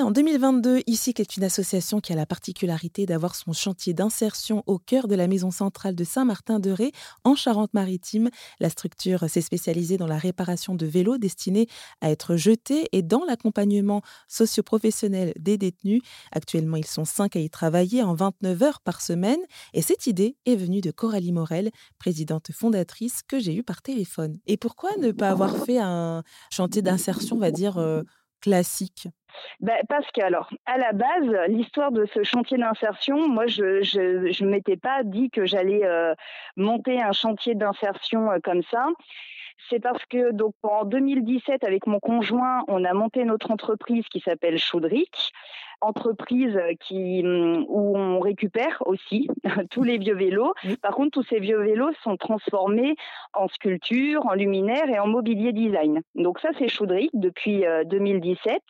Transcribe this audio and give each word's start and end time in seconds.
En 0.00 0.10
2022, 0.10 0.80
ICIC 0.86 1.20
est 1.20 1.36
une 1.36 1.44
association 1.44 2.00
qui 2.00 2.12
a 2.12 2.16
la 2.16 2.24
particularité 2.24 3.04
d'avoir 3.04 3.34
son 3.34 3.52
chantier 3.52 3.92
d'insertion 3.92 4.62
au 4.66 4.78
cœur 4.78 5.06
de 5.06 5.14
la 5.14 5.28
maison 5.28 5.50
centrale 5.50 5.94
de 5.94 6.02
Saint-Martin-de-Ré, 6.02 6.92
en 7.24 7.34
Charente-Maritime. 7.34 8.30
La 8.58 8.70
structure 8.70 9.28
s'est 9.28 9.42
spécialisée 9.42 9.98
dans 9.98 10.06
la 10.06 10.16
réparation 10.16 10.74
de 10.74 10.86
vélos 10.86 11.18
destinés 11.18 11.66
à 12.00 12.10
être 12.10 12.36
jetés 12.36 12.88
et 12.92 13.02
dans 13.02 13.24
l'accompagnement 13.24 14.02
socio-professionnel 14.28 15.34
des 15.38 15.58
détenus. 15.58 16.00
Actuellement, 16.32 16.76
ils 16.76 16.86
sont 16.86 17.04
cinq 17.04 17.36
à 17.36 17.40
y 17.40 17.50
travailler 17.50 18.02
en 18.02 18.14
29 18.14 18.62
heures 18.62 18.80
par 18.80 19.02
semaine. 19.02 19.40
Et 19.74 19.82
cette 19.82 20.06
idée 20.06 20.36
est 20.46 20.56
venue 20.56 20.80
de 20.80 20.90
Coralie 20.90 21.32
Morel, 21.32 21.70
présidente 21.98 22.50
fondatrice 22.52 23.22
que 23.22 23.38
j'ai 23.38 23.54
eue 23.54 23.64
par 23.64 23.82
téléphone. 23.82 24.38
Et 24.46 24.56
pourquoi 24.56 24.90
ne 24.98 25.12
pas 25.12 25.28
avoir 25.28 25.64
fait 25.64 25.78
un 25.78 26.22
chantier 26.50 26.80
d'insertion, 26.80 27.36
on 27.36 27.40
va 27.40 27.50
dire, 27.50 27.76
euh, 27.76 28.02
classique? 28.40 29.08
Ben, 29.60 29.78
parce 29.88 30.10
que 30.12 30.22
alors, 30.22 30.50
à 30.66 30.78
la 30.78 30.92
base, 30.92 31.48
l'histoire 31.48 31.92
de 31.92 32.06
ce 32.06 32.22
chantier 32.22 32.58
d'insertion, 32.58 33.28
moi, 33.28 33.46
je 33.46 34.44
ne 34.44 34.50
m'étais 34.50 34.76
pas 34.76 35.02
dit 35.02 35.30
que 35.30 35.46
j'allais 35.46 35.84
euh, 35.84 36.14
monter 36.56 37.00
un 37.00 37.12
chantier 37.12 37.54
d'insertion 37.54 38.30
euh, 38.30 38.38
comme 38.42 38.62
ça. 38.70 38.86
C'est 39.70 39.80
parce 39.80 40.04
que 40.06 40.32
donc 40.32 40.54
en 40.62 40.84
2017, 40.84 41.64
avec 41.64 41.86
mon 41.86 42.00
conjoint, 42.00 42.64
on 42.68 42.84
a 42.84 42.92
monté 42.94 43.24
notre 43.24 43.50
entreprise 43.50 44.04
qui 44.10 44.20
s'appelle 44.20 44.58
Choudric 44.58 45.32
entreprise 45.82 46.56
qui, 46.80 47.22
hum, 47.24 47.66
où 47.68 47.98
on 47.98 48.20
récupère 48.20 48.82
aussi 48.86 49.28
tous 49.70 49.82
les 49.82 49.98
vieux 49.98 50.14
vélos. 50.14 50.54
Par 50.80 50.94
contre, 50.94 51.10
tous 51.10 51.26
ces 51.28 51.40
vieux 51.40 51.60
vélos 51.60 51.92
sont 52.04 52.16
transformés 52.16 52.94
en 53.34 53.48
sculpture, 53.48 54.24
en 54.26 54.34
luminaire 54.34 54.88
et 54.88 54.98
en 54.98 55.08
mobilier 55.08 55.52
design. 55.52 56.02
Donc 56.14 56.38
ça, 56.38 56.50
c'est 56.58 56.68
Choudric 56.68 57.10
depuis 57.14 57.64
2017. 57.86 58.62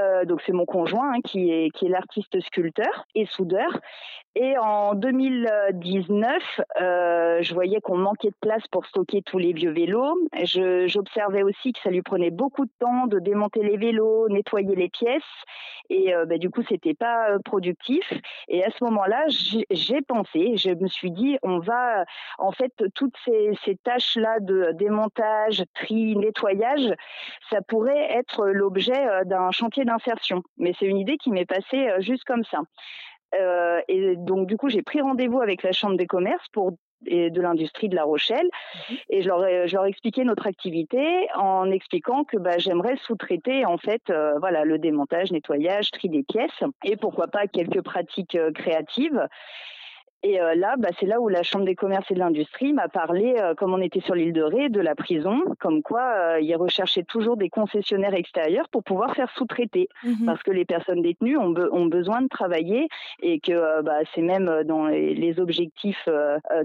Euh, 0.00 0.24
donc 0.24 0.40
c'est 0.46 0.52
mon 0.52 0.64
conjoint 0.64 1.12
hein, 1.12 1.20
qui 1.24 1.50
est 1.50 1.70
qui 1.70 1.86
est 1.86 1.88
l'artiste 1.88 2.40
sculpteur 2.40 3.06
et 3.14 3.26
soudeur. 3.26 3.80
Et 4.40 4.56
en 4.56 4.94
2019, 4.94 6.60
euh, 6.80 7.42
je 7.42 7.54
voyais 7.54 7.80
qu'on 7.80 7.96
manquait 7.96 8.28
de 8.28 8.36
place 8.40 8.62
pour 8.70 8.86
stocker 8.86 9.20
tous 9.20 9.38
les 9.38 9.52
vieux 9.52 9.72
vélos. 9.72 10.16
J'observais 10.86 11.42
aussi 11.42 11.72
que 11.72 11.80
ça 11.80 11.90
lui 11.90 12.02
prenait 12.02 12.30
beaucoup 12.30 12.64
de 12.64 12.70
temps 12.78 13.08
de 13.08 13.18
démonter 13.18 13.64
les 13.64 13.76
vélos, 13.76 14.28
nettoyer 14.28 14.76
les 14.76 14.90
pièces, 14.90 15.22
et 15.90 16.14
euh, 16.14 16.24
bah, 16.24 16.38
du 16.38 16.50
coup 16.50 16.62
c'était 16.68 16.94
pas 16.94 17.30
euh, 17.30 17.38
productif. 17.44 18.08
Et 18.46 18.64
à 18.64 18.70
ce 18.70 18.84
moment-là, 18.84 19.24
j'ai 19.72 20.02
pensé, 20.02 20.56
je 20.56 20.70
me 20.70 20.86
suis 20.86 21.10
dit, 21.10 21.36
on 21.42 21.58
va 21.58 22.04
en 22.38 22.52
fait 22.52 22.72
toutes 22.94 23.16
ces, 23.24 23.58
ces 23.64 23.74
tâches-là 23.74 24.38
de 24.38 24.70
démontage, 24.74 25.64
tri, 25.74 26.14
nettoyage, 26.14 26.94
ça 27.50 27.60
pourrait 27.62 28.16
être 28.16 28.46
l'objet 28.46 29.24
d'un 29.24 29.50
chantier 29.50 29.84
d'insertion. 29.84 30.44
Mais 30.58 30.74
c'est 30.78 30.86
une 30.86 30.98
idée 30.98 31.16
qui 31.16 31.30
m'est 31.32 31.44
passée 31.44 31.88
juste 31.98 32.22
comme 32.22 32.44
ça. 32.44 32.60
Euh, 33.34 33.80
et 33.88 34.16
donc, 34.16 34.46
du 34.46 34.56
coup, 34.56 34.68
j'ai 34.68 34.82
pris 34.82 35.00
rendez-vous 35.00 35.40
avec 35.40 35.62
la 35.62 35.72
Chambre 35.72 35.96
des 35.96 36.06
commerces 36.06 36.46
pour 36.52 36.72
et 37.06 37.30
de 37.30 37.40
l'industrie 37.40 37.88
de 37.88 37.94
La 37.94 38.04
Rochelle. 38.04 38.48
Mhm. 38.90 38.96
Et 39.10 39.22
je 39.22 39.28
leur, 39.28 39.46
ai, 39.46 39.68
je 39.68 39.74
leur 39.74 39.86
ai 39.86 39.88
expliqué 39.88 40.24
notre 40.24 40.46
activité 40.46 41.28
en 41.36 41.70
expliquant 41.70 42.24
que 42.24 42.36
bah, 42.36 42.58
j'aimerais 42.58 42.96
sous-traiter 42.96 43.64
en 43.64 43.78
fait 43.78 44.02
euh, 44.10 44.38
voilà, 44.40 44.64
le 44.64 44.78
démontage, 44.78 45.30
nettoyage, 45.30 45.90
tri 45.90 46.08
des 46.08 46.22
pièces 46.22 46.62
et 46.84 46.96
pourquoi 46.96 47.28
pas 47.28 47.46
quelques 47.46 47.82
pratiques 47.82 48.34
euh, 48.34 48.50
créatives. 48.52 49.28
Et 50.24 50.40
euh, 50.40 50.54
là, 50.56 50.74
bah, 50.76 50.88
c'est 50.98 51.06
là 51.06 51.20
où 51.20 51.28
la 51.28 51.44
Chambre 51.44 51.64
des 51.64 51.76
commerces 51.76 52.10
et 52.10 52.14
de 52.14 52.18
l'industrie 52.18 52.72
m'a 52.72 52.88
parlé, 52.88 53.36
euh, 53.38 53.54
comme 53.54 53.72
on 53.72 53.80
était 53.80 54.00
sur 54.00 54.16
l'île 54.16 54.32
de 54.32 54.42
Ré, 54.42 54.68
de 54.68 54.80
la 54.80 54.96
prison, 54.96 55.42
comme 55.60 55.82
quoi 55.82 56.02
euh, 56.02 56.40
ils 56.40 56.56
recherchaient 56.56 57.04
toujours 57.04 57.36
des 57.36 57.48
concessionnaires 57.48 58.14
extérieurs 58.14 58.68
pour 58.68 58.82
pouvoir 58.82 59.14
faire 59.14 59.30
sous-traiter, 59.36 59.88
mmh 60.02 60.26
parce 60.26 60.42
que 60.42 60.50
les 60.50 60.64
personnes 60.64 61.02
détenues 61.02 61.38
ont, 61.38 61.54
ont, 61.72 61.86
besoin 61.86 62.20
de 62.20 62.28
travailler 62.28 62.88
et 63.22 63.40
que 63.40 63.82
bah, 63.82 64.00
c'est 64.14 64.20
même 64.20 64.62
dans 64.64 64.86
les, 64.86 65.40
objectifs, 65.40 66.08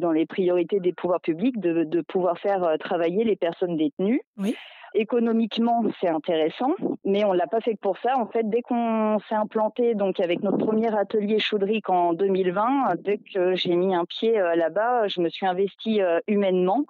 dans 0.01 0.11
les 0.11 0.25
priorités 0.25 0.79
des 0.79 0.91
pouvoirs 0.91 1.21
publics 1.21 1.59
de, 1.59 1.83
de 1.83 2.01
pouvoir 2.01 2.37
faire 2.39 2.75
travailler 2.79 3.23
les 3.23 3.35
personnes 3.35 3.77
détenues. 3.77 4.21
Oui. 4.37 4.55
Économiquement, 4.95 5.83
c'est 5.99 6.07
intéressant, 6.07 6.75
mais 7.03 7.25
on 7.25 7.33
l'a 7.33 7.47
pas 7.47 7.61
fait 7.61 7.75
pour 7.75 7.97
ça. 7.97 8.15
En 8.17 8.27
fait, 8.27 8.47
dès 8.47 8.61
qu'on 8.61 9.17
s'est 9.27 9.35
implanté, 9.35 9.95
donc 9.95 10.19
avec 10.19 10.43
notre 10.43 10.57
premier 10.57 10.95
atelier 10.95 11.39
Chaudric 11.39 11.89
en 11.89 12.13
2020, 12.13 12.95
dès 12.99 13.17
que 13.17 13.55
j'ai 13.55 13.75
mis 13.75 13.95
un 13.95 14.05
pied 14.05 14.39
euh, 14.39 14.55
là-bas, 14.55 15.07
je 15.07 15.21
me 15.21 15.29
suis 15.29 15.47
investie 15.47 16.01
euh, 16.01 16.19
humainement, 16.27 16.85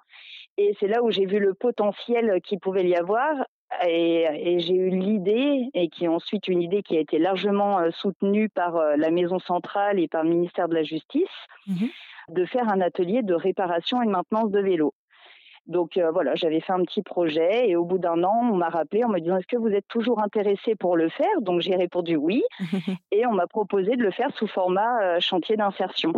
et 0.58 0.76
c'est 0.78 0.86
là 0.86 1.02
où 1.02 1.10
j'ai 1.10 1.24
vu 1.24 1.38
le 1.38 1.54
potentiel 1.54 2.40
qu'il 2.42 2.60
pouvait 2.60 2.86
y 2.86 2.94
avoir. 2.94 3.46
Et, 3.88 4.58
j'ai 4.60 4.74
eu 4.74 4.90
l'idée, 4.90 5.68
et 5.74 5.88
qui 5.88 6.04
est 6.04 6.08
ensuite 6.08 6.46
une 6.46 6.62
idée 6.62 6.82
qui 6.82 6.96
a 6.96 7.00
été 7.00 7.18
largement 7.18 7.80
euh, 7.80 7.90
soutenue 7.90 8.48
par 8.48 8.74
la 8.96 9.10
Maison 9.10 9.40
centrale 9.40 9.98
et 9.98 10.06
par 10.06 10.22
le 10.22 10.30
ministère 10.30 10.68
de 10.68 10.74
la 10.74 10.84
Justice, 10.84 11.24
mmh 11.66 11.86
de 12.28 12.44
faire 12.44 12.68
un 12.68 12.80
atelier 12.80 13.22
de 13.22 13.34
réparation 13.34 14.02
et 14.02 14.06
de 14.06 14.10
maintenance 14.10 14.50
de 14.50 14.60
vélos. 14.60 14.94
Donc 15.66 15.96
euh, 15.96 16.10
voilà, 16.10 16.34
j'avais 16.34 16.60
fait 16.60 16.72
un 16.72 16.82
petit 16.84 17.02
projet 17.02 17.68
et 17.68 17.76
au 17.76 17.84
bout 17.84 17.98
d'un 17.98 18.22
an, 18.22 18.50
on 18.52 18.56
m'a 18.56 18.68
rappelé 18.68 19.02
en 19.02 19.08
me 19.08 19.18
disant 19.18 19.38
est-ce 19.38 19.46
que 19.46 19.56
vous 19.56 19.68
êtes 19.68 19.88
toujours 19.88 20.22
intéressé 20.22 20.74
pour 20.74 20.96
le 20.96 21.08
faire? 21.08 21.40
Donc 21.40 21.62
j'ai 21.62 21.74
répondu 21.74 22.16
oui 22.16 22.42
et 23.12 23.24
on 23.26 23.32
m'a 23.32 23.46
proposé 23.46 23.96
de 23.96 24.02
le 24.02 24.10
faire 24.10 24.28
sous 24.36 24.46
format 24.46 25.02
euh, 25.02 25.20
chantier 25.20 25.56
d'insertion. 25.56 26.12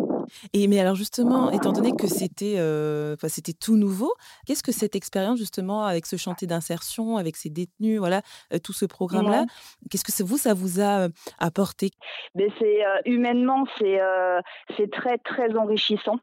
Et 0.52 0.66
mais 0.66 0.80
alors 0.80 0.96
justement, 0.96 1.50
étant 1.52 1.70
donné 1.70 1.92
que 1.92 2.08
c'était 2.08 2.56
euh, 2.58 3.14
c'était 3.28 3.52
tout 3.52 3.76
nouveau, 3.76 4.12
qu'est-ce 4.46 4.64
que 4.64 4.72
cette 4.72 4.96
expérience 4.96 5.38
justement 5.38 5.84
avec 5.84 6.06
ce 6.06 6.16
chantier 6.16 6.48
d'insertion, 6.48 7.16
avec 7.16 7.36
ces 7.36 7.48
détenus, 7.48 8.00
voilà, 8.00 8.22
tout 8.64 8.72
ce 8.72 8.84
programme-là, 8.84 9.44
qu'est-ce 9.90 10.04
que 10.04 10.24
vous 10.24 10.38
ça 10.38 10.54
vous 10.54 10.80
a 10.80 11.06
apporté? 11.38 11.90
Mais 12.34 12.48
c'est 12.58 12.82
humainement 13.04 13.64
c'est 13.78 14.00
c'est 14.76 14.90
très 14.90 15.18
très 15.18 15.56
enrichissant. 15.56 16.18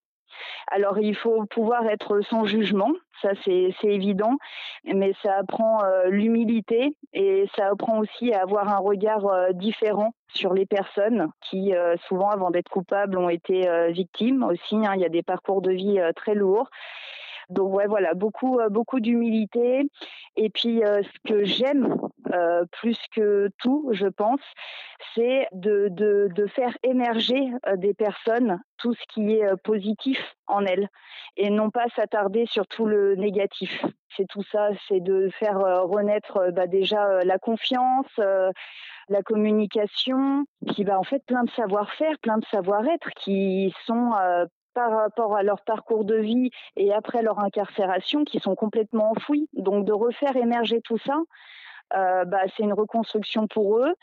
Alors 0.67 0.99
il 0.99 1.15
faut 1.15 1.45
pouvoir 1.45 1.85
être 1.87 2.21
sans 2.21 2.45
jugement, 2.45 2.91
ça 3.21 3.31
c'est 3.45 3.73
évident, 3.83 4.37
mais 4.85 5.13
ça 5.21 5.37
apprend 5.37 5.83
euh, 5.83 6.09
l'humilité 6.09 6.95
et 7.13 7.47
ça 7.55 7.67
apprend 7.67 7.99
aussi 7.99 8.33
à 8.33 8.41
avoir 8.41 8.69
un 8.69 8.77
regard 8.77 9.25
euh, 9.27 9.51
différent 9.53 10.13
sur 10.33 10.53
les 10.53 10.65
personnes 10.65 11.29
qui 11.41 11.75
euh, 11.75 11.95
souvent 12.07 12.29
avant 12.29 12.51
d'être 12.51 12.69
coupables 12.69 13.17
ont 13.17 13.29
été 13.29 13.67
victimes 13.91 14.43
aussi. 14.43 14.75
Hein. 14.75 14.93
il 14.95 15.01
y 15.01 15.05
a 15.05 15.09
des 15.09 15.23
parcours 15.23 15.61
de 15.61 15.71
vie 15.71 15.99
très 16.15 16.35
lourds. 16.35 16.69
Donc 17.49 17.73
ouais, 17.73 17.87
voilà, 17.87 18.13
beaucoup, 18.13 18.59
beaucoup 18.71 18.99
d'humilité. 18.99 19.83
Et 20.37 20.49
puis 20.49 20.81
ce 20.81 21.29
que 21.29 21.43
j'aime 21.43 21.97
plus 22.71 22.97
que 23.15 23.49
tout, 23.59 23.89
je 23.91 24.07
pense, 24.07 24.41
c'est 25.15 25.47
de, 25.51 26.29
faire 26.55 26.75
émerger 26.83 27.51
des 27.77 27.93
personnes 27.93 28.59
tout 28.77 28.93
ce 28.93 29.03
qui 29.13 29.33
est 29.33 29.55
positif 29.63 30.19
en 30.47 30.65
elles 30.65 30.89
et 31.37 31.49
non 31.49 31.69
pas 31.69 31.85
s'attarder 31.95 32.45
sur 32.45 32.67
tout 32.67 32.85
le 32.85 33.15
négatif. 33.15 33.85
C'est 34.15 34.27
tout 34.27 34.43
ça, 34.51 34.69
c'est 34.87 34.99
de 34.99 35.29
faire 35.39 35.59
renaître 35.59 36.51
bah, 36.51 36.67
déjà 36.67 37.23
la 37.23 37.39
confiance, 37.39 38.07
la 38.17 39.21
communication, 39.23 40.45
qui 40.69 40.83
va 40.83 40.99
en 40.99 41.03
fait 41.03 41.23
plein 41.25 41.43
de 41.43 41.49
savoir-faire, 41.51 42.17
plein 42.21 42.37
de 42.37 42.45
savoir-être 42.45 43.09
qui 43.15 43.73
sont 43.85 44.11
par 44.73 44.91
rapport 44.91 45.35
à 45.35 45.43
leur 45.43 45.61
parcours 45.61 46.05
de 46.05 46.15
vie 46.15 46.49
et 46.75 46.93
après 46.93 47.21
leur 47.21 47.39
incarcération 47.39 48.23
qui 48.23 48.39
sont 48.39 48.55
complètement 48.55 49.11
enfouis. 49.11 49.49
Donc 49.53 49.85
de 49.85 49.93
refaire 49.93 50.35
émerger 50.35 50.81
tout 50.81 50.97
ça, 50.97 51.17
euh, 51.17 51.23
bah, 51.93 52.41
c'est 52.55 52.63
une 52.63 52.73
reconstruction 52.73 53.47
pour 53.47 53.77
eux. 53.77 53.93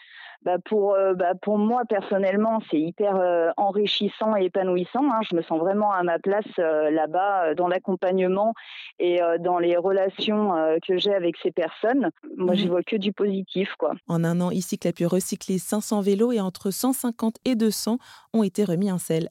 Bah, 0.42 0.56
pour, 0.64 0.94
euh, 0.94 1.12
bah, 1.12 1.34
pour 1.42 1.58
moi 1.58 1.82
personnellement, 1.86 2.60
c'est 2.70 2.80
hyper 2.80 3.16
euh, 3.16 3.50
enrichissant 3.58 4.34
et 4.36 4.46
épanouissant. 4.46 5.04
Hein. 5.12 5.20
Je 5.30 5.36
me 5.36 5.42
sens 5.42 5.58
vraiment 5.60 5.92
à 5.92 6.02
ma 6.02 6.18
place 6.18 6.46
là-bas 6.56 7.54
dans 7.54 7.68
l'accompagnement 7.68 8.54
et 8.98 9.20
dans 9.40 9.58
les 9.58 9.76
relations 9.76 10.52
que 10.86 10.96
j'ai 10.96 11.14
avec 11.14 11.36
ces 11.42 11.50
personnes. 11.50 12.10
Moi, 12.36 12.54
je 12.54 12.64
mmh 12.64 12.68
vois 12.68 12.82
que 12.82 12.96
du 12.96 13.12
positif. 13.12 13.74
Quoi. 13.78 13.92
En 14.08 14.24
un 14.24 14.40
an, 14.40 14.50
ici, 14.50 14.78
a 14.84 14.92
pu 14.92 15.06
recycler 15.06 15.58
500 15.58 16.00
vélos 16.00 16.32
et 16.32 16.40
entre 16.40 16.70
150 16.70 17.36
et 17.44 17.54
200 17.54 17.98
ont 18.32 18.42
été 18.42 18.64
remis 18.64 18.90
en 18.90 18.98
selle. 18.98 19.28